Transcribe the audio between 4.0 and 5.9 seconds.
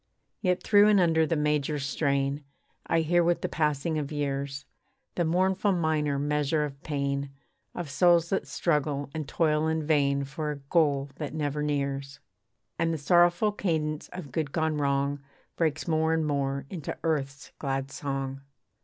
years, The mournful